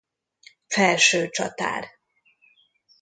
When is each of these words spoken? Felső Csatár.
Felső 0.67 1.29
Csatár. 1.29 1.87